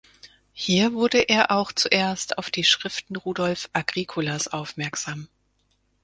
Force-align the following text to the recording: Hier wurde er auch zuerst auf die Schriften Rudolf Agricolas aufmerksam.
Hier 0.53 0.93
wurde 0.93 1.19
er 1.19 1.51
auch 1.51 1.71
zuerst 1.71 2.39
auf 2.39 2.49
die 2.49 2.63
Schriften 2.63 3.15
Rudolf 3.17 3.69
Agricolas 3.71 4.47
aufmerksam. 4.47 5.27